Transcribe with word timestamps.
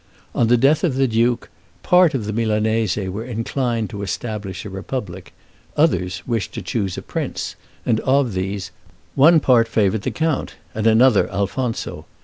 On 0.33 0.47
the 0.47 0.57
death 0.57 0.83
of 0.83 0.95
the 0.95 1.07
duke, 1.07 1.47
part 1.83 2.15
of 2.15 2.25
the 2.25 2.33
Milanese 2.33 2.97
were 2.97 3.23
inclined 3.23 3.91
to 3.91 4.01
establish 4.01 4.65
a 4.65 4.69
republic; 4.71 5.31
others 5.77 6.23
wished 6.25 6.55
to 6.55 6.63
choose 6.63 6.97
a 6.97 7.03
prince, 7.03 7.55
and 7.85 7.99
of 7.99 8.33
these, 8.33 8.71
one 9.13 9.39
part 9.39 9.67
favored 9.67 10.01
the 10.01 10.09
count, 10.09 10.55
and 10.73 10.87
another 10.87 11.29
Alfonso. 11.29 12.07